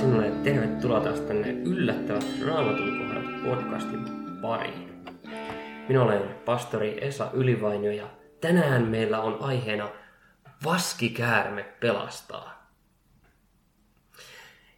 Sinulle 0.00 0.30
tervetuloa 0.30 1.00
taas 1.00 1.20
tänne 1.20 1.50
yllättävät 1.50 2.24
raamatun 2.46 2.98
kohdat 2.98 3.42
podcastin 3.44 4.04
pariin. 4.42 5.04
Minä 5.88 6.02
olen 6.02 6.22
pastori 6.44 7.04
Esa 7.04 7.30
Ylivainio 7.32 7.92
ja 7.92 8.08
tänään 8.40 8.82
meillä 8.82 9.20
on 9.20 9.36
aiheena 9.40 9.88
Vaskikäärme 10.64 11.62
pelastaa. 11.80 12.70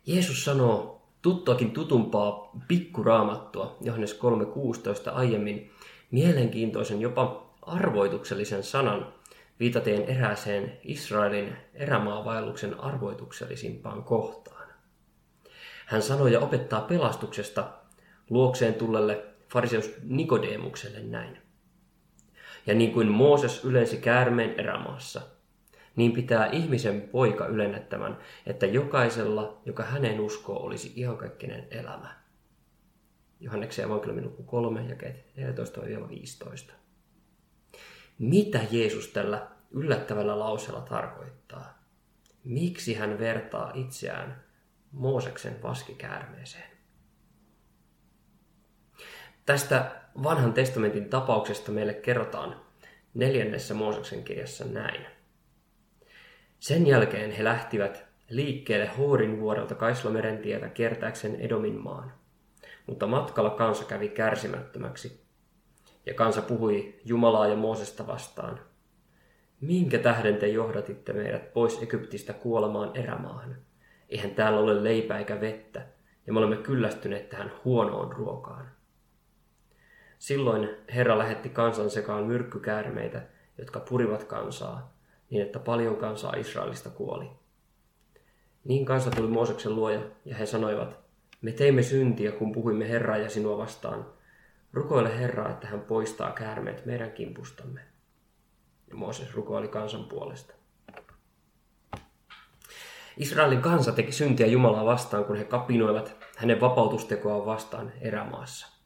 Jeesus 0.07 0.45
sanoo 0.45 1.09
tuttuakin 1.23 1.71
tutumpaa 1.71 2.51
pikkuraamattua 2.69 3.77
Johannes 3.81 4.21
3.16 5.07 5.15
aiemmin 5.15 5.71
mielenkiintoisen 6.11 7.01
jopa 7.01 7.55
arvoituksellisen 7.63 8.63
sanan 8.63 9.13
viitaten 9.61 10.03
erääseen 10.03 10.79
Israelin 10.83 11.57
erämaavaelluksen 11.75 12.81
arvoituksellisimpaan 12.81 14.03
kohtaan. 14.03 14.58
Hän 15.89 16.03
sanoi 16.03 16.33
ja 16.33 16.41
opettaa 16.41 16.81
pelastuksesta 16.81 17.73
luokseen 18.31 18.75
tullelle 18.75 19.25
fariseus 19.53 19.91
Nikodeemukselle 20.03 21.01
näin. 21.01 21.39
Ja 22.67 22.75
niin 22.75 22.93
kuin 22.93 23.09
Mooses 23.09 23.65
ylensi 23.65 23.97
käärmeen 23.97 24.61
erämaassa, 24.61 25.21
niin 25.97 26.13
pitää 26.13 26.47
ihmisen 26.47 27.01
poika 27.01 27.47
ylennettävän, 27.47 28.19
että 28.47 28.67
jokaisella, 28.67 29.61
joka 29.65 29.83
hänen 29.83 30.21
uskoo, 30.21 30.57
olisi 30.63 30.93
iankaikkinen 30.97 31.67
elämä. 31.71 32.15
Johanneksen 33.41 33.85
evankeliumin 33.85 34.25
luku 34.25 34.43
3, 34.43 34.85
jakeet 34.89 35.25
14-15. 36.71 36.73
Mitä 38.19 38.61
Jeesus 38.71 39.09
tällä 39.09 39.47
yllättävällä 39.71 40.39
lauseella 40.39 40.81
tarkoittaa? 40.81 41.83
Miksi 42.45 42.95
hän 42.95 43.19
vertaa 43.19 43.73
itseään 43.75 44.48
Mooseksen 44.93 45.63
vaskikäärmeeseen? 45.63 46.71
Tästä 49.47 49.91
vanhan 50.23 50.53
testamentin 50.53 51.09
tapauksesta 51.11 51.73
meille 51.73 51.95
kerrotaan 51.95 52.61
neljännessä 53.15 53.75
Mooseksen 53.75 54.25
kirjassa 54.25 54.65
näin. 54.65 55.07
Sen 56.59 56.87
jälkeen 56.87 57.31
he 57.31 57.45
lähtivät 57.45 58.05
liikkeelle 58.31 58.91
Hoorin 58.99 59.41
vuorelta 59.41 59.75
Kaislameren 59.75 60.39
tietä 60.39 60.69
kiertääkseen 60.69 61.41
Edomin 61.41 61.83
maan. 61.83 62.13
Mutta 62.87 63.07
matkalla 63.07 63.51
kansa 63.51 63.85
kävi 63.85 64.09
kärsimättömäksi 64.09 65.29
ja 66.07 66.15
kansa 66.15 66.43
puhui 66.43 67.01
Jumalaa 67.05 67.49
ja 67.49 67.57
Moosesta 67.57 68.07
vastaan. 68.07 68.61
Minkä 69.61 69.99
tähden 69.99 70.37
te 70.37 70.49
johdatitte 70.49 71.13
meidät 71.13 71.53
pois 71.53 71.83
Egyptistä 71.83 72.33
kuolemaan 72.33 72.97
erämaahan? 72.97 73.57
Eihän 74.09 74.31
täällä 74.31 74.61
ole 74.61 74.85
leipää 74.85 75.19
eikä 75.19 75.41
vettä, 75.41 75.87
ja 76.27 76.33
me 76.33 76.39
olemme 76.39 76.57
kyllästyneet 76.57 77.29
tähän 77.29 77.53
huonoon 77.65 78.13
ruokaan. 78.13 78.69
Silloin 80.19 80.69
Herra 80.95 81.19
lähetti 81.19 81.49
kansan 81.49 81.91
sekaan 81.91 82.25
myrkkykäärmeitä, 82.25 83.23
jotka 83.59 83.81
purivat 83.81 84.25
kansaa, 84.25 84.95
niin 85.31 85.43
että 85.43 85.59
paljon 85.59 85.97
kansaa 85.97 86.37
Israelista 86.37 86.91
kuoli. 86.91 87.31
Niin 88.65 88.85
kansa 88.85 89.11
tuli 89.11 89.29
Mooseksen 89.29 89.77
luoja, 89.77 90.01
ja 90.25 90.37
he 90.37 90.47
sanoivat, 90.47 90.99
me 91.43 91.53
teimme 91.53 91.83
syntiä, 91.83 92.33
kun 92.33 92.53
puhuimme 92.53 92.89
Herraa 92.89 93.17
ja 93.17 93.31
sinua 93.31 93.59
vastaan– 93.59 94.07
Rukoile 94.73 95.19
Herraa, 95.19 95.51
että 95.51 95.67
hän 95.67 95.81
poistaa 95.81 96.33
käärmeet 96.33 96.87
meidän 96.87 97.13
kimpustamme. 97.13 97.81
Ja 98.91 98.97
Mooses 98.97 99.35
rukoili 99.35 99.69
kansan 99.69 100.05
puolesta. 100.05 100.55
Israelin 103.19 103.63
kansa 103.63 103.93
teki 103.93 104.13
syntiä 104.13 104.47
Jumalaa 104.47 104.85
vastaan, 104.85 105.25
kun 105.25 105.37
he 105.37 105.45
kapinoivat 105.45 106.17
hänen 106.37 106.61
vapautustekoaan 106.61 107.47
vastaan 107.47 107.93
erämaassa. 108.01 108.79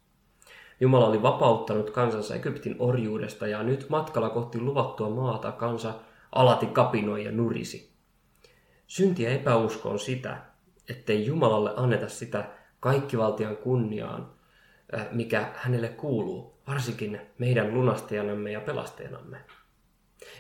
Jumala 0.81 1.07
oli 1.07 1.23
vapauttanut 1.23 1.91
kansansa 1.91 2.35
Egyptin 2.35 2.77
orjuudesta 2.79 3.47
ja 3.47 3.63
nyt 3.63 3.87
matkalla 3.89 4.31
kohti 4.31 4.61
luvattua 4.61 5.11
maata 5.11 5.53
kansa 5.53 5.95
alati 6.33 6.67
kapinoi 6.67 7.25
ja 7.25 7.33
nurisi. 7.33 7.93
Synti 8.87 9.23
ja 9.23 9.31
epäusko 9.31 9.89
on 9.91 9.99
sitä, 9.99 10.37
ettei 10.89 11.27
Jumalalle 11.27 11.73
anneta 11.77 12.09
sitä 12.09 12.45
kaikkivaltian 12.81 13.57
kunniaan, 13.57 14.33
Äh, 14.99 15.07
mikä 15.13 15.53
hänelle 15.55 15.89
kuuluu, 15.89 16.59
varsinkin 16.69 17.21
meidän 17.39 17.75
lunastajanamme 17.75 18.53
ja 18.53 18.61
pelastajanamme. 18.61 19.37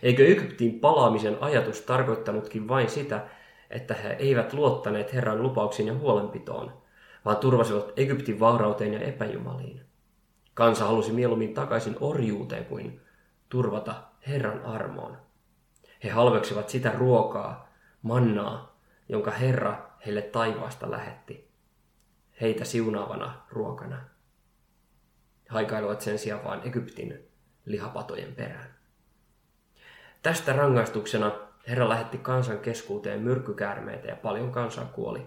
Eikö 0.02 0.26
Egyptiin 0.26 0.81
palaamisen 0.81 1.36
ajatus 1.41 1.81
tarkoittanutkin 1.81 2.69
vain 2.69 2.91
sitä, 2.91 3.26
että 3.72 3.94
he 3.94 4.12
eivät 4.12 4.53
luottaneet 4.53 5.12
Herran 5.15 5.43
lupauksiin 5.43 5.88
ja 5.88 5.94
huolenpitoon, 5.94 6.83
vaan 7.25 7.37
turvasivat 7.37 7.93
Egyptin 7.97 8.41
vaurauteen 8.41 8.93
ja 8.93 9.00
epäjumaliin. 9.00 9.87
Kansa 10.55 10.84
halusi 10.84 11.12
mieluummin 11.12 11.55
takaisin 11.55 11.97
orjuuteen 12.00 12.65
kuin 12.65 13.00
turvata 13.49 13.94
Herran 14.27 14.65
armoon. 14.65 15.16
He 16.05 16.11
halveksivat 16.11 16.69
sitä 16.69 16.93
ruokaa, 16.93 17.69
mannaa, 18.03 18.77
jonka 19.09 19.31
Herra 19.31 19.91
heille 20.06 20.22
taivaasta 20.22 20.91
lähetti, 20.91 21.49
heitä 22.41 22.65
siunaavana 22.65 23.34
ruokana 23.50 23.99
haikailevat 25.53 26.00
sen 26.00 26.19
sijaan 26.19 26.44
vain 26.44 26.61
Egyptin 26.65 27.28
lihapatojen 27.65 28.34
perään. 28.34 28.75
Tästä 30.22 30.53
rangaistuksena 30.53 31.32
Herra 31.69 31.89
lähetti 31.89 32.19
kansan 32.19 32.59
keskuuteen 32.59 33.21
myrkkykäärmeitä 33.21 34.09
ja 34.09 34.17
paljon 34.17 34.53
kansaa 34.53 34.84
kuoli. 34.84 35.27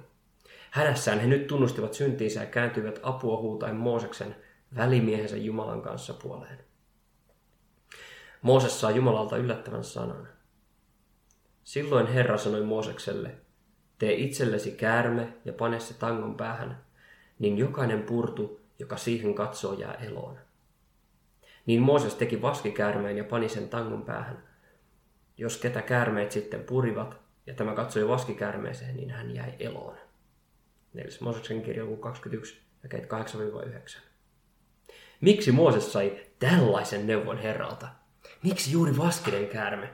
Hädässään 0.71 1.19
he 1.19 1.27
nyt 1.27 1.47
tunnustivat 1.47 1.93
syntiinsä 1.93 2.39
ja 2.39 2.45
kääntyivät 2.45 2.99
apua 3.03 3.37
huutaen 3.37 3.75
Mooseksen 3.75 4.35
välimiehensä 4.75 5.37
Jumalan 5.37 5.81
kanssa 5.81 6.13
puoleen. 6.13 6.59
Mooses 8.41 8.81
saa 8.81 8.91
Jumalalta 8.91 9.37
yllättävän 9.37 9.83
sanan. 9.83 10.27
Silloin 11.63 12.07
Herra 12.07 12.37
sanoi 12.37 12.63
Moosekselle, 12.63 13.35
tee 13.99 14.13
itsellesi 14.13 14.71
käärme 14.71 15.33
ja 15.45 15.53
pane 15.53 15.79
se 15.79 15.93
tangon 15.93 16.35
päähän, 16.35 16.85
niin 17.39 17.57
jokainen 17.57 18.03
purtu, 18.03 18.59
joka 18.79 18.97
siihen 18.97 19.35
katsoo 19.35 19.73
jää 19.73 19.93
eloon. 19.93 20.37
Niin 21.65 21.81
Mooses 21.81 22.15
teki 22.15 22.41
vaskikäärmeen 22.41 23.17
ja 23.17 23.23
pani 23.23 23.49
sen 23.49 23.69
tangon 23.69 24.01
päähän. 24.01 24.43
Jos 25.37 25.57
ketä 25.57 25.81
käärmeet 25.81 26.31
sitten 26.31 26.63
purivat, 26.63 27.17
ja 27.45 27.53
tämä 27.53 27.75
katsoi 27.75 28.07
vaskikäärmeeseen, 28.07 28.97
niin 28.97 29.09
hän 29.09 29.35
jäi 29.35 29.53
eloon. 29.59 29.97
4. 30.93 31.17
Mooseksen 31.21 31.61
kirja 31.61 31.83
21, 31.99 32.61
jakeet 32.83 33.03
8-9. 33.03 33.99
Miksi 35.21 35.51
Mooses 35.51 35.93
sai 35.93 36.25
tällaisen 36.39 37.07
neuvon 37.07 37.37
Herralta? 37.37 37.87
Miksi 38.43 38.71
juuri 38.71 38.97
vaskinen 38.97 39.47
käärme? 39.47 39.93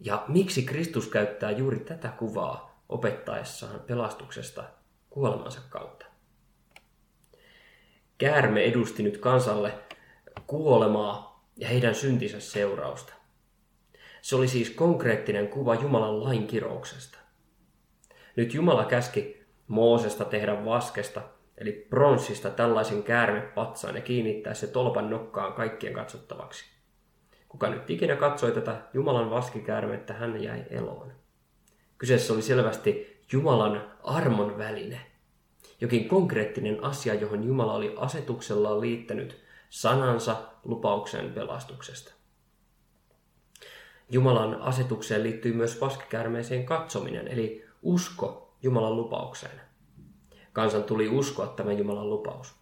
Ja 0.00 0.24
miksi 0.28 0.62
Kristus 0.62 1.08
käyttää 1.08 1.50
juuri 1.50 1.80
tätä 1.80 2.08
kuvaa 2.08 2.82
opettaessaan 2.88 3.80
pelastuksesta 3.80 4.64
kuolemansa 5.10 5.60
kautta? 5.70 6.06
Käärme 8.18 8.64
edusti 8.64 9.02
nyt 9.02 9.18
kansalle 9.18 9.74
kuolemaa 10.46 11.44
ja 11.56 11.68
heidän 11.68 11.94
syntinsä 11.94 12.40
seurausta. 12.40 13.12
Se 14.26 14.36
oli 14.36 14.48
siis 14.48 14.70
konkreettinen 14.70 15.48
kuva 15.48 15.74
Jumalan 15.74 16.24
lain 16.24 16.46
kirouksesta. 16.46 17.18
Nyt 18.36 18.54
Jumala 18.54 18.84
käski 18.84 19.46
Moosesta 19.68 20.24
tehdä 20.24 20.64
vaskesta, 20.64 21.22
eli 21.58 21.72
pronssista 21.72 22.50
tällaisen 22.50 23.02
käärmepatsaan 23.02 23.94
ja 23.94 24.00
kiinnittää 24.00 24.54
se 24.54 24.66
tolpan 24.66 25.10
nokkaan 25.10 25.52
kaikkien 25.52 25.92
katsottavaksi. 25.92 26.64
Kuka 27.48 27.70
nyt 27.70 27.90
ikinä 27.90 28.16
katsoi 28.16 28.52
tätä 28.52 28.76
Jumalan 28.94 29.30
vaskikäärmettä, 29.30 30.14
hän 30.14 30.42
jäi 30.42 30.64
eloon. 30.70 31.12
Kyseessä 31.98 32.32
oli 32.32 32.42
selvästi 32.42 33.20
Jumalan 33.32 33.92
armon 34.02 34.58
väline– 34.58 35.00
jokin 35.80 36.08
konkreettinen 36.08 36.84
asia, 36.84 37.14
johon 37.14 37.44
Jumala 37.44 37.74
oli 37.74 37.94
asetuksellaan 37.96 38.80
liittänyt 38.80 39.42
sanansa 39.70 40.36
lupauksen 40.64 41.32
pelastuksesta. 41.32 42.16
Jumalan 44.10 44.62
asetukseen 44.62 45.22
liittyy 45.22 45.52
myös 45.52 45.80
vaskikärmeeseen 45.80 46.66
katsominen, 46.66 47.28
eli 47.28 47.64
usko 47.82 48.56
Jumalan 48.62 48.96
lupaukseen. 48.96 49.60
Kansan 50.52 50.84
tuli 50.84 51.08
uskoa 51.08 51.46
tämä 51.46 51.72
Jumalan 51.72 52.10
lupaus. 52.10 52.54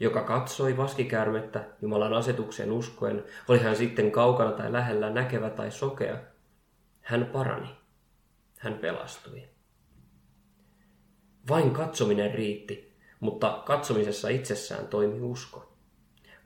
Joka 0.00 0.22
katsoi 0.22 0.76
vaskikäärmettä 0.76 1.64
Jumalan 1.82 2.14
asetukseen 2.14 2.72
uskoen, 2.72 3.24
oli 3.48 3.58
hän 3.58 3.76
sitten 3.76 4.10
kaukana 4.10 4.52
tai 4.52 4.72
lähellä 4.72 5.10
näkevä 5.10 5.50
tai 5.50 5.70
sokea, 5.70 6.18
hän 7.00 7.26
parani. 7.26 7.68
Hän 8.58 8.78
pelastui. 8.78 9.42
Vain 11.48 11.70
katsominen 11.70 12.34
riitti, 12.34 12.96
mutta 13.20 13.62
katsomisessa 13.66 14.28
itsessään 14.28 14.86
toimi 14.86 15.20
usko 15.20 15.73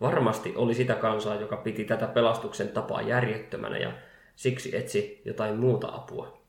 varmasti 0.01 0.57
oli 0.57 0.75
sitä 0.75 0.95
kansaa, 0.95 1.35
joka 1.35 1.57
piti 1.57 1.85
tätä 1.85 2.07
pelastuksen 2.07 2.69
tapaa 2.69 3.03
järjettömänä 3.03 3.79
ja 3.79 3.93
siksi 4.37 4.77
etsi 4.77 5.23
jotain 5.25 5.57
muuta 5.57 5.89
apua. 5.95 6.43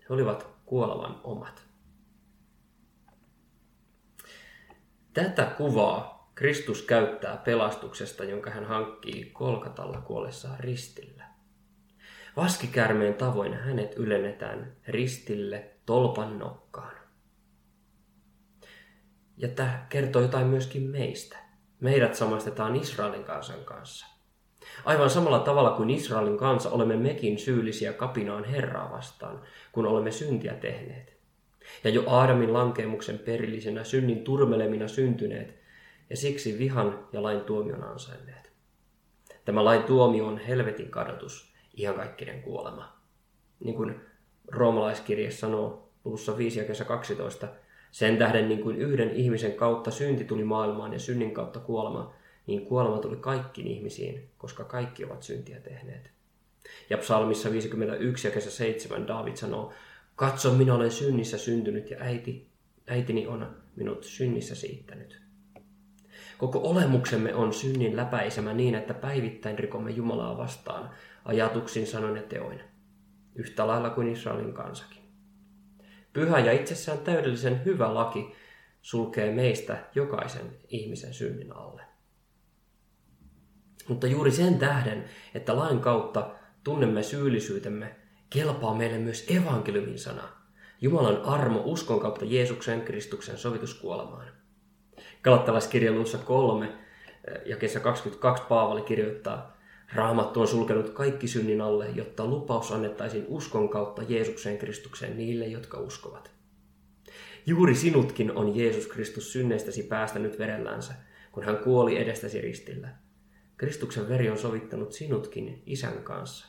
He 0.00 0.06
olivat 0.14 0.46
kuolevan 0.66 1.20
omat. 1.24 1.62
Tätä 5.14 5.44
kuvaa 5.44 6.18
Kristus 6.34 6.82
käyttää 6.82 7.36
pelastuksesta, 7.36 8.24
jonka 8.24 8.50
hän 8.50 8.64
hankkii 8.64 9.30
kolkatalla 9.32 10.00
kuollessaan 10.00 10.60
ristillä. 10.60 11.24
Vaskikärmeen 12.36 13.14
tavoin 13.14 13.54
hänet 13.54 13.94
ylennetään 13.96 14.76
ristille 14.88 15.70
tolpan 15.86 16.38
nokkaan. 16.38 16.96
Ja 19.36 19.48
tämä 19.48 19.86
kertoo 19.88 20.22
jotain 20.22 20.46
myöskin 20.46 20.82
meistä. 20.82 21.47
Meidät 21.80 22.14
samastetaan 22.14 22.76
Israelin 22.76 23.24
kansan 23.24 23.64
kanssa. 23.64 24.06
Aivan 24.84 25.10
samalla 25.10 25.38
tavalla 25.38 25.70
kuin 25.70 25.90
Israelin 25.90 26.38
kansa 26.38 26.70
olemme 26.70 26.96
mekin 26.96 27.38
syyllisiä 27.38 27.92
kapinaan 27.92 28.44
Herraa 28.44 28.90
vastaan, 28.90 29.42
kun 29.72 29.86
olemme 29.86 30.10
syntiä 30.10 30.54
tehneet. 30.54 31.18
Ja 31.84 31.90
jo 31.90 32.02
Aadamin 32.06 32.52
lankeemuksen 32.52 33.18
perillisenä 33.18 33.84
synnin 33.84 34.24
turmelemina 34.24 34.88
syntyneet, 34.88 35.58
ja 36.10 36.16
siksi 36.16 36.58
vihan 36.58 37.08
ja 37.12 37.22
lain 37.22 37.40
tuomion 37.40 37.84
ansainneet. 37.84 38.52
Tämä 39.44 39.64
lain 39.64 39.82
tuomio 39.82 40.26
on 40.26 40.38
helvetin 40.38 40.90
kadotus, 40.90 41.54
ihan 41.74 41.94
kaikkinen 41.94 42.42
kuolema. 42.42 42.98
Niin 43.60 43.76
kuin 43.76 44.00
roomalaiskirje 44.48 45.30
sanoo 45.30 45.92
luvussa 46.04 46.38
5 46.38 46.58
ja 46.58 46.64
kesä 46.64 46.84
12, 46.84 47.48
sen 47.90 48.16
tähden 48.16 48.48
niin 48.48 48.62
kuin 48.62 48.76
yhden 48.76 49.10
ihmisen 49.10 49.52
kautta 49.52 49.90
synti 49.90 50.24
tuli 50.24 50.44
maailmaan 50.44 50.92
ja 50.92 50.98
synnin 50.98 51.34
kautta 51.34 51.60
kuolema, 51.60 52.14
niin 52.46 52.66
kuolema 52.66 52.98
tuli 52.98 53.16
kaikkiin 53.16 53.66
ihmisiin, 53.66 54.28
koska 54.38 54.64
kaikki 54.64 55.04
ovat 55.04 55.22
syntiä 55.22 55.60
tehneet. 55.60 56.10
Ja 56.90 56.98
psalmissa 56.98 57.52
51 57.52 58.28
ja 58.28 58.34
kesä 58.34 58.50
7 58.50 59.06
David 59.06 59.36
sanoo, 59.36 59.72
katso 60.16 60.52
minä 60.52 60.74
olen 60.74 60.90
synnissä 60.90 61.38
syntynyt 61.38 61.90
ja 61.90 61.96
äiti, 62.00 62.48
äitini 62.86 63.26
on 63.26 63.56
minut 63.76 64.04
synnissä 64.04 64.54
siittänyt. 64.54 65.20
Koko 66.38 66.60
olemuksemme 66.62 67.34
on 67.34 67.52
synnin 67.52 67.96
läpäisemä 67.96 68.52
niin, 68.54 68.74
että 68.74 68.94
päivittäin 68.94 69.58
rikomme 69.58 69.90
Jumalaa 69.90 70.38
vastaan 70.38 70.90
ajatuksin, 71.24 71.86
sanon 71.86 72.16
ja 72.16 72.22
teoin, 72.22 72.60
yhtä 73.34 73.66
lailla 73.66 73.90
kuin 73.90 74.08
Israelin 74.08 74.52
kansakin. 74.52 74.97
Pyhä 76.18 76.38
ja 76.38 76.52
itsessään 76.52 76.98
täydellisen 76.98 77.64
hyvä 77.64 77.94
laki 77.94 78.34
sulkee 78.82 79.32
meistä 79.32 79.78
jokaisen 79.94 80.56
ihmisen 80.68 81.14
synnin 81.14 81.56
alle. 81.56 81.82
Mutta 83.88 84.06
juuri 84.06 84.30
sen 84.30 84.58
tähden, 84.58 85.04
että 85.34 85.56
lain 85.56 85.80
kautta 85.80 86.30
tunnemme 86.64 87.02
syyllisyytemme, 87.02 87.96
kelpaa 88.30 88.74
meille 88.74 88.98
myös 88.98 89.26
evankeliumin 89.30 89.98
sana. 89.98 90.28
Jumalan 90.80 91.22
armo 91.22 91.62
uskon 91.64 92.00
kautta 92.00 92.24
Jeesuksen 92.24 92.82
Kristuksen 92.82 93.38
sovituskuolemaan. 93.38 94.28
Galattalaiskirja 95.22 95.92
luussa 95.92 96.18
3 96.18 96.72
ja 97.46 97.56
kesä 97.56 97.80
22 97.80 98.44
Paavali 98.48 98.82
kirjoittaa, 98.82 99.57
Raamattu 99.94 100.40
on 100.40 100.48
sulkenut 100.48 100.90
kaikki 100.90 101.28
synnin 101.28 101.60
alle, 101.60 101.88
jotta 101.88 102.26
lupaus 102.26 102.72
annettaisiin 102.72 103.24
uskon 103.28 103.68
kautta 103.68 104.02
Jeesuksen 104.08 104.58
Kristukseen 104.58 105.16
niille, 105.16 105.46
jotka 105.46 105.78
uskovat. 105.78 106.30
Juuri 107.46 107.74
sinutkin 107.74 108.32
on 108.32 108.56
Jeesus 108.56 108.86
Kristus 108.86 109.32
synneistäsi 109.32 109.82
päästänyt 109.82 110.38
verellänsä, 110.38 110.94
kun 111.32 111.42
hän 111.42 111.58
kuoli 111.58 111.98
edestäsi 111.98 112.40
ristillä. 112.40 112.88
Kristuksen 113.56 114.08
veri 114.08 114.30
on 114.30 114.38
sovittanut 114.38 114.92
sinutkin 114.92 115.62
isän 115.66 116.02
kanssa. 116.02 116.46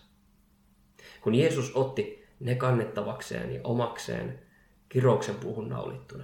Kun 1.22 1.36
Jeesus 1.36 1.76
otti 1.76 2.26
ne 2.40 2.56
kannettavakseen 2.56 3.54
ja 3.56 3.62
omakseen 3.64 4.40
kirouksen 4.90 5.36
puuhun 5.36 5.70
naulittuna. 5.70 6.24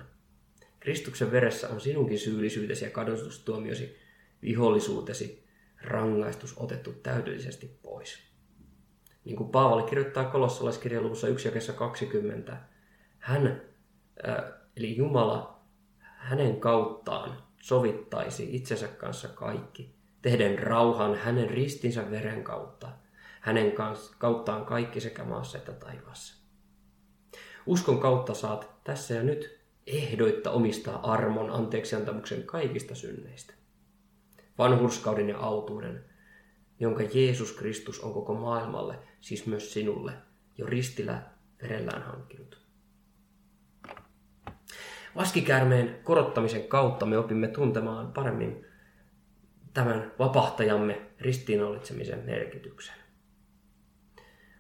Kristuksen 0.79 1.31
veressä 1.31 1.69
on 1.69 1.81
sinunkin 1.81 2.19
syyllisyytesi 2.19 2.85
ja 2.85 2.91
kadotustuomiosi, 2.91 3.97
vihollisuutesi, 4.41 5.44
rangaistus 5.81 6.53
otettu 6.57 6.93
täydellisesti 6.93 7.79
pois. 7.83 8.19
Niin 9.25 9.35
kuin 9.35 9.49
Paavali 9.49 9.83
kirjoittaa 9.83 10.25
kolossalaiskirjan 10.25 11.03
luvussa 11.03 11.27
1 11.27 11.47
jakessa 11.47 11.73
20, 11.73 12.57
hän, 13.19 13.61
eli 14.77 14.97
Jumala, 14.97 15.59
hänen 15.99 16.59
kauttaan 16.59 17.43
sovittaisi 17.61 18.55
itsensä 18.55 18.87
kanssa 18.87 19.27
kaikki, 19.27 19.95
tehden 20.21 20.59
rauhan 20.59 21.15
hänen 21.15 21.49
ristinsä 21.49 22.11
veren 22.11 22.43
kautta, 22.43 22.89
hänen 23.41 23.73
kauttaan 24.17 24.65
kaikki 24.65 25.01
sekä 25.01 25.23
maassa 25.23 25.57
että 25.57 25.71
taivaassa. 25.71 26.45
Uskon 27.65 27.99
kautta 27.99 28.33
saat 28.33 28.83
tässä 28.83 29.13
ja 29.13 29.23
nyt 29.23 29.59
ehdoitta 29.87 30.51
omistaa 30.51 31.11
armon 31.11 31.49
anteeksiantamuksen 31.49 32.43
kaikista 32.43 32.95
synneistä 32.95 33.53
vanhurskauden 34.57 35.29
ja 35.29 35.37
autuuden, 35.37 36.05
jonka 36.79 37.03
Jeesus 37.13 37.51
Kristus 37.51 37.99
on 37.99 38.13
koko 38.13 38.33
maailmalle, 38.33 38.99
siis 39.21 39.45
myös 39.45 39.73
sinulle, 39.73 40.13
jo 40.57 40.65
ristillä 40.65 41.21
verellään 41.61 42.03
hankkinut. 42.03 42.65
Vaskikäärmeen 45.15 45.99
korottamisen 46.03 46.67
kautta 46.67 47.05
me 47.05 47.17
opimme 47.17 47.47
tuntemaan 47.47 48.13
paremmin 48.13 48.65
tämän 49.73 50.11
vapahtajamme 50.19 51.01
ristiinnaulitsemisen 51.19 52.25
merkityksen. 52.25 52.95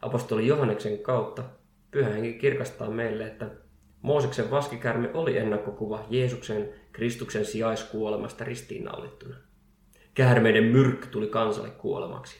Apostoli 0.01 0.47
Johanneksen 0.47 0.99
kautta 0.99 1.43
pyhä 1.91 2.09
kirkastaa 2.39 2.89
meille, 2.89 3.27
että 3.27 3.51
Mooseksen 4.01 4.51
vaskikärme 4.51 5.09
oli 5.13 5.37
ennakkokuva 5.37 6.05
Jeesuksen 6.09 6.69
Kristuksen 6.91 7.45
sijaiskuolemasta 7.45 8.43
ristiinnaulittuna. 8.43 9.35
Käärmeiden 10.15 10.63
myrkky 10.63 11.07
tuli 11.07 11.27
kansalle 11.27 11.69
kuolemaksi. 11.69 12.37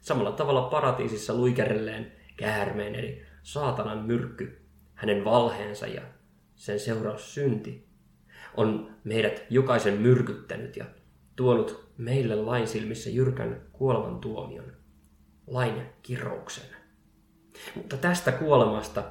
Samalla 0.00 0.32
tavalla 0.32 0.62
paratiisissa 0.62 1.34
luikerelleen 1.34 2.12
käärmeen 2.36 2.94
eli 2.94 3.22
saatanan 3.42 3.98
myrkky, 3.98 4.62
hänen 4.94 5.24
valheensa 5.24 5.86
ja 5.86 6.02
sen 6.54 6.80
seuraus 6.80 7.34
synti, 7.34 7.88
on 8.56 8.96
meidät 9.04 9.42
jokaisen 9.50 9.94
myrkyttänyt 9.94 10.76
ja 10.76 10.84
tuonut 11.36 11.92
meille 11.96 12.34
lain 12.34 12.66
silmissä 12.66 13.10
jyrkän 13.10 13.62
kuoleman 13.72 14.20
tuomion, 14.20 14.72
lain 15.46 15.82
kirouksen. 16.02 16.66
Mutta 17.74 17.96
tästä 17.96 18.32
kuolemasta 18.32 19.04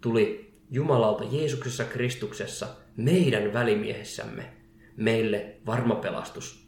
tuli 0.00 0.52
Jumalalta 0.70 1.24
Jeesuksessa 1.30 1.84
Kristuksessa, 1.84 2.66
meidän 2.96 3.52
välimiehessämme, 3.52 4.52
meille 4.96 5.56
varma 5.66 5.94
pelastus 5.94 6.65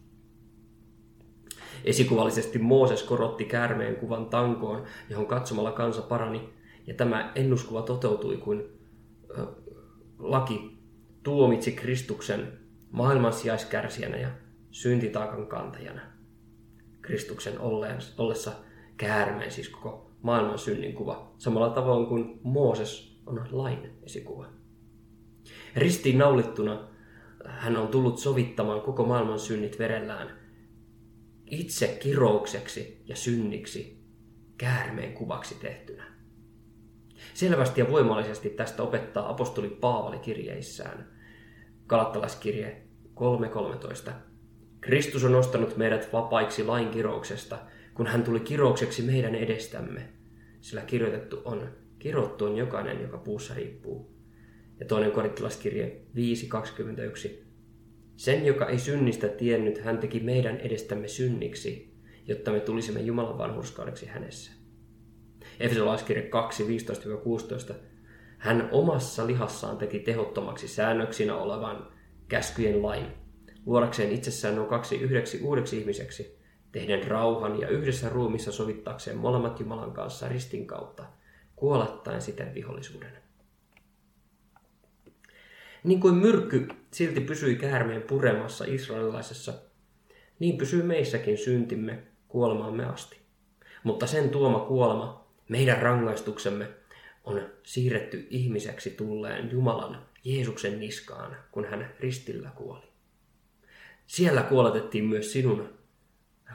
Esikuvallisesti 1.85 2.59
Mooses 2.59 3.03
korotti 3.03 3.45
käärmeen 3.45 3.97
kuvan 3.97 4.27
tankoon, 4.27 4.85
johon 5.11 5.27
katsomalla 5.27 5.73
kansa 5.73 6.03
parani, 6.03 6.49
ja 6.87 6.95
tämä 6.95 7.33
ennuskuva 7.35 7.83
toteutui, 7.83 8.37
kun 8.37 8.65
laki 10.19 10.79
tuomitsi 11.23 11.73
Kristuksen 11.73 12.53
maailman 12.91 13.33
sijaiskärsijänä 13.33 14.17
ja 14.17 14.29
syntitaakan 14.71 15.47
kantajana. 15.47 16.01
Kristuksen 17.03 17.61
ollessa 18.19 18.53
käärmeen, 18.97 19.51
siis 19.51 19.69
koko 19.69 20.11
maailman 20.23 20.59
synnin 20.59 20.95
kuva, 20.95 21.33
samalla 21.39 21.71
tavoin 21.71 22.07
kuin 22.07 22.41
Mooses 22.43 23.21
on 23.27 23.47
lain 23.51 23.91
esikuva. 24.03 24.47
Ristiin 25.77 26.19
naulittuna 26.19 26.89
hän 27.45 27.77
on 27.77 27.89
tullut 27.89 28.19
sovittamaan 28.19 28.81
koko 28.81 29.05
maailman 29.05 29.39
synnit 29.39 29.79
verellään 29.79 30.39
itse 31.50 31.99
kiroukseksi 32.02 33.02
ja 33.07 33.17
synniksi 33.17 33.99
käärmeen 34.59 35.12
kuvaksi 35.12 35.55
tehtynä. 35.55 36.05
Selvästi 37.35 37.81
ja 37.81 37.90
voimallisesti 37.90 38.50
tästä 38.50 38.83
opettaa 38.83 39.31
apostoli 39.31 39.69
Paavali 39.69 40.19
kirjeissään. 40.19 41.09
Kalattalaiskirje 41.87 42.83
3.13. 44.07 44.12
Kristus 44.81 45.25
on 45.25 45.33
nostanut 45.33 45.76
meidät 45.76 46.12
vapaiksi 46.12 46.64
lain 46.64 46.88
kirouksesta, 46.88 47.59
kun 47.95 48.07
hän 48.07 48.23
tuli 48.23 48.40
kiroukseksi 48.40 49.02
meidän 49.02 49.35
edestämme. 49.35 50.09
Sillä 50.61 50.83
kirjoitettu 50.83 51.43
on, 51.45 51.69
kirottu 51.99 52.45
on 52.45 52.57
jokainen, 52.57 53.02
joka 53.02 53.19
puussa 53.19 53.55
riippuu. 53.55 54.19
Ja 54.81 54.87
toinen 54.87 55.12
korittilaiskirje 55.12 56.00
5.21. 56.17 57.48
Sen, 58.19 58.47
joka 58.47 58.67
ei 58.67 58.79
synnistä 58.79 59.29
tiennyt, 59.29 59.79
hän 59.79 59.99
teki 59.99 60.21
meidän 60.21 60.57
edestämme 60.57 61.09
synniksi, 61.09 61.95
jotta 62.27 62.51
me 62.51 62.61
tulisimme 62.61 63.01
Jumalan 63.01 63.39
vanhurskaudeksi 63.39 64.07
hänessä. 64.07 64.53
Efesolaiskirja 65.61 66.31
2, 66.31 66.65
15-16. 67.71 67.75
Hän 68.39 68.69
omassa 68.73 69.27
lihassaan 69.27 69.79
teki 69.79 69.99
tehottomaksi 69.99 70.69
säännöksinä 70.69 71.37
olevan 71.37 71.89
käskyjen 72.29 72.83
lain, 72.83 73.07
luodakseen 73.67 74.13
itsessään 74.13 74.57
nuo 74.57 74.67
kaksi 74.67 74.97
yhdeksi 74.97 75.41
uudeksi 75.43 75.79
ihmiseksi, 75.79 76.39
tehden 76.73 77.09
rauhan 77.09 77.61
ja 77.61 77.69
yhdessä 77.69 78.09
ruumissa 78.09 78.53
sovittaakseen 78.53 79.17
molemmat 79.17 79.61
Jumalan 79.61 79.93
kanssa 79.93 80.29
ristin 80.29 80.67
kautta, 80.67 81.05
kuolettaen 81.57 82.23
siten 82.23 82.55
vihollisuuden. 82.55 83.28
Niin 85.88 86.00
kuin 86.00 86.14
myrkky 86.14 86.68
silti 86.90 87.21
pysyi 87.21 87.57
käärmeen 87.57 88.02
puremassa 88.02 88.64
israelilaisessa, 88.68 89.54
niin 90.38 90.59
pysyy 90.59 90.83
meissäkin 90.83 91.38
syntimme 91.38 91.99
kuolemaamme 92.28 92.85
asti. 92.85 93.18
Mutta 93.83 94.07
sen 94.07 94.30
tuoma 94.30 94.61
kuolema, 94.61 95.28
meidän 95.49 95.83
rangaistuksemme, 95.83 96.68
on 97.25 97.42
siirretty 97.62 98.26
ihmiseksi 98.30 98.90
tulleen 98.90 99.50
Jumalan 99.50 100.07
Jeesuksen 100.25 100.80
niskaan, 100.80 101.37
kun 101.52 101.64
hän 101.64 101.95
ristillä 102.00 102.50
kuoli. 102.57 102.87
Siellä 104.07 104.42
kuoletettiin 104.42 105.04
myös 105.04 105.33
sinun 105.33 105.68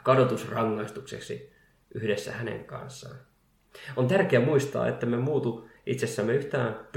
kadotusrangaistukseksi 0.03 1.53
yhdessä 1.95 2.31
hänen 2.31 2.65
kanssaan. 2.65 3.15
On 3.95 4.07
tärkeää 4.07 4.45
muistaa, 4.45 4.87
että 4.87 5.05
me 5.05 5.17
muutu 5.17 5.69
itsessämme 5.85 6.33
yhtään 6.33 6.87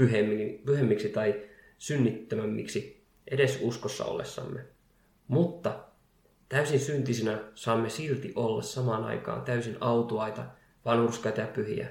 pyhemmiksi 0.65 1.09
tai 1.09 1.47
synnittömämmiksi 1.77 3.07
edes 3.31 3.59
uskossa 3.61 4.05
ollessamme. 4.05 4.65
Mutta 5.27 5.79
täysin 6.49 6.79
syntisinä 6.79 7.39
saamme 7.55 7.89
silti 7.89 8.33
olla 8.35 8.61
samaan 8.61 9.03
aikaan 9.03 9.41
täysin 9.41 9.77
autuaita, 9.81 10.45
vanhurskaita 10.85 11.41
ja 11.41 11.47
pyhiä, 11.47 11.89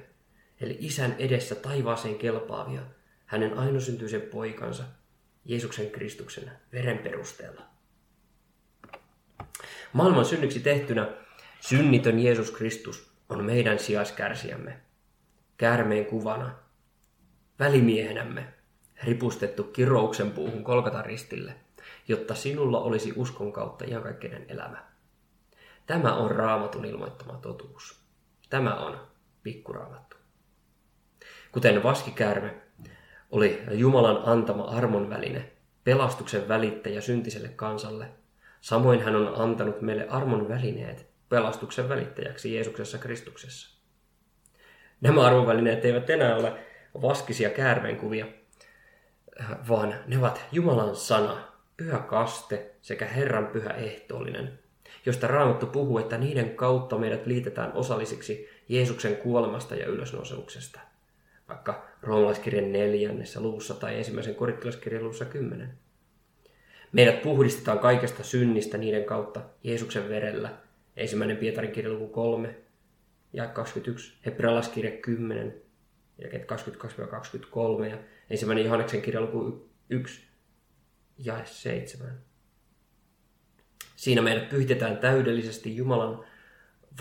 eli 0.60 0.76
isän 0.80 1.16
edessä 1.18 1.54
taivaaseen 1.54 2.14
kelpaavia, 2.14 2.82
hänen 3.26 3.58
ainosyntyisen 3.58 4.20
poikansa, 4.20 4.84
Jeesuksen 5.44 5.90
Kristuksen 5.90 6.50
veren 6.72 6.98
perusteella. 6.98 7.62
Maailman 9.92 10.24
synnyksi 10.24 10.60
tehtynä 10.60 11.08
synnitön 11.60 12.18
Jeesus 12.18 12.50
Kristus 12.50 13.10
on 13.28 13.44
meidän 13.44 13.78
sijaiskärsiämme, 13.78 14.80
käärmeen 15.56 16.06
kuvana, 16.06 16.54
välimiehenämme, 17.58 18.55
ripustettu 19.04 19.64
kirouksen 19.64 20.30
puuhun 20.30 20.64
kolkata 20.64 21.02
ristille, 21.02 21.54
jotta 22.08 22.34
sinulla 22.34 22.80
olisi 22.80 23.12
uskon 23.16 23.52
kautta 23.52 23.84
iankaikkinen 23.84 24.46
elämä. 24.48 24.84
Tämä 25.86 26.14
on 26.14 26.30
raamatun 26.30 26.84
ilmoittama 26.84 27.32
totuus. 27.32 28.00
Tämä 28.50 28.74
on 28.74 29.00
pikkuraamattu. 29.42 30.16
Kuten 31.52 31.82
vaskikäärme 31.82 32.54
oli 33.30 33.62
Jumalan 33.70 34.22
antama 34.24 34.64
armon 34.64 35.10
väline, 35.10 35.52
pelastuksen 35.84 36.48
välittäjä 36.48 37.00
syntiselle 37.00 37.48
kansalle, 37.48 38.08
samoin 38.60 39.02
hän 39.02 39.16
on 39.16 39.40
antanut 39.40 39.80
meille 39.82 40.08
armon 40.08 40.48
välineet 40.48 41.06
pelastuksen 41.28 41.88
välittäjäksi 41.88 42.54
Jeesuksessa 42.54 42.98
Kristuksessa. 42.98 43.80
Nämä 45.00 45.22
arvonvälineet 45.22 45.84
eivät 45.84 46.10
enää 46.10 46.36
ole 46.36 46.52
vaskisia 47.02 47.50
käärmeenkuvia, 47.50 48.26
vaan 49.68 49.94
ne 50.06 50.18
ovat 50.18 50.44
Jumalan 50.52 50.96
sana, 50.96 51.52
pyhä 51.76 51.98
kaste 51.98 52.70
sekä 52.82 53.06
Herran 53.06 53.46
pyhä 53.46 53.70
ehtoollinen, 53.70 54.58
josta 55.06 55.26
Raamattu 55.26 55.66
puhuu, 55.66 55.98
että 55.98 56.18
niiden 56.18 56.56
kautta 56.56 56.98
meidät 56.98 57.26
liitetään 57.26 57.72
osallisiksi 57.72 58.48
Jeesuksen 58.68 59.16
kuolemasta 59.16 59.74
ja 59.74 59.86
ylösnousemuksesta. 59.86 60.80
Vaikka 61.48 61.86
roomalaiskirjan 62.02 62.72
neljännessä 62.72 63.40
luvussa 63.40 63.74
tai 63.74 63.98
ensimmäisen 63.98 64.34
korittilaskirjan 64.34 65.04
luvussa 65.04 65.24
kymmenen. 65.24 65.78
Meidät 66.92 67.22
puhdistetaan 67.22 67.78
kaikesta 67.78 68.24
synnistä 68.24 68.78
niiden 68.78 69.04
kautta 69.04 69.40
Jeesuksen 69.64 70.08
verellä. 70.08 70.50
Ensimmäinen 70.96 71.36
Pietarin 71.36 71.72
kirja 71.72 71.92
luku 71.92 72.08
3 72.08 72.54
ja 73.32 73.46
21, 73.46 74.14
Hebrealaiskirja 74.26 74.90
10, 74.90 75.54
ja 76.18 76.28
22-23 76.28 77.86
ja 77.90 77.98
ensimmäinen 78.30 78.64
Johanneksen 78.64 79.02
kirja 79.02 79.20
luku 79.20 79.70
1 79.90 80.22
ja 81.18 81.44
7. 81.44 82.18
Siinä 83.96 84.22
meidät 84.22 84.48
pyhitetään 84.48 84.98
täydellisesti 84.98 85.76
Jumalan 85.76 86.24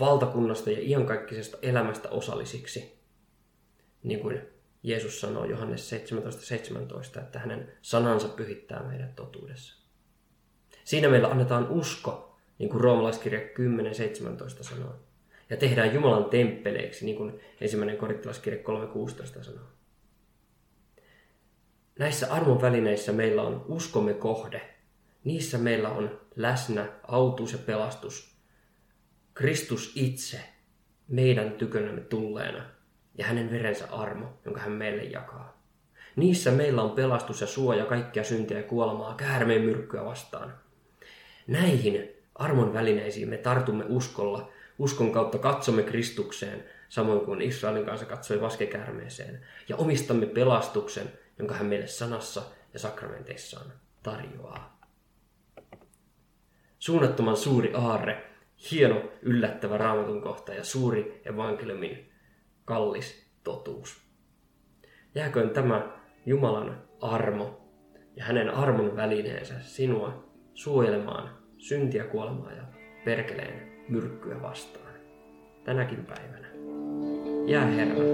valtakunnasta 0.00 0.70
ja 0.70 0.78
iankaikkisesta 0.80 1.58
elämästä 1.62 2.08
osallisiksi. 2.08 2.98
Niin 4.02 4.20
kuin 4.20 4.40
Jeesus 4.82 5.20
sanoo 5.20 5.44
Johannes 5.44 5.92
17.17, 5.92 6.30
17, 6.30 7.20
että 7.20 7.38
hänen 7.38 7.72
sanansa 7.82 8.28
pyhittää 8.28 8.82
meidät 8.82 9.16
totuudessa. 9.16 9.86
Siinä 10.84 11.08
meillä 11.08 11.28
annetaan 11.28 11.68
usko, 11.70 12.36
niin 12.58 12.70
kuin 12.70 12.80
roomalaiskirja 12.80 13.40
10.17 13.40 14.62
sanoo 14.62 14.94
ja 15.50 15.56
tehdään 15.56 15.94
Jumalan 15.94 16.24
temppeleiksi, 16.24 17.04
niin 17.04 17.16
kuin 17.16 17.40
ensimmäinen 17.60 17.96
korittilaskirja 17.96 18.62
3.16 18.62 19.44
sanoo. 19.44 19.75
Näissä 21.98 22.32
armon 22.32 22.62
välineissä 22.62 23.12
meillä 23.12 23.42
on 23.42 23.64
uskomme 23.68 24.14
kohde. 24.14 24.74
Niissä 25.24 25.58
meillä 25.58 25.88
on 25.88 26.20
läsnä 26.36 26.86
autuus 27.08 27.52
ja 27.52 27.58
pelastus. 27.58 28.36
Kristus 29.34 29.92
itse 29.94 30.40
meidän 31.08 31.52
tykönämme 31.52 32.00
tulleena 32.00 32.64
ja 33.18 33.26
hänen 33.26 33.50
verensä 33.50 33.86
armo, 33.90 34.26
jonka 34.44 34.60
hän 34.60 34.72
meille 34.72 35.02
jakaa. 35.02 35.62
Niissä 36.16 36.50
meillä 36.50 36.82
on 36.82 36.90
pelastus 36.90 37.40
ja 37.40 37.46
suoja 37.46 37.84
kaikkia 37.84 38.24
syntiä 38.24 38.56
ja 38.56 38.62
kuolemaa 38.62 39.14
käärmeen 39.14 39.62
myrkkyä 39.62 40.04
vastaan. 40.04 40.54
Näihin 41.46 42.08
armon 42.34 42.72
välineisiin 42.72 43.28
me 43.28 43.36
tartumme 43.36 43.84
uskolla 43.88 44.52
Uskon 44.78 45.12
kautta 45.12 45.38
katsomme 45.38 45.82
Kristukseen, 45.82 46.64
samoin 46.88 47.20
kuin 47.20 47.42
Israelin 47.42 47.84
kanssa 47.84 48.06
katsoi 48.06 48.40
vaskekärmeeseen, 48.40 49.40
ja 49.68 49.76
omistamme 49.76 50.26
pelastuksen, 50.26 51.12
jonka 51.38 51.54
hän 51.54 51.66
meille 51.66 51.86
sanassa 51.86 52.42
ja 52.72 52.78
sakramenteissaan 52.78 53.72
tarjoaa. 54.02 54.80
Suunnattoman 56.78 57.36
suuri 57.36 57.72
aarre, 57.74 58.30
hieno 58.70 59.02
yllättävä 59.22 59.78
raamatun 59.78 60.22
kohta 60.22 60.54
ja 60.54 60.64
suuri 60.64 61.22
evankeliumin 61.24 62.12
kallis 62.64 63.30
totuus. 63.44 64.06
Jääköön 65.14 65.50
tämä 65.50 65.96
Jumalan 66.26 66.82
armo 67.00 67.70
ja 68.16 68.24
hänen 68.24 68.50
armon 68.50 68.96
välineensä 68.96 69.60
sinua 69.60 70.24
suojelemaan 70.54 71.38
syntiä, 71.58 72.04
kuolemaa 72.04 72.52
ja 72.52 72.62
perkeleen 73.04 73.84
myrkkyä 73.88 74.42
vastaan. 74.42 74.94
Tänäkin 75.64 76.06
päivänä. 76.06 76.48
Jää 77.46 77.66
Herran 77.66 78.06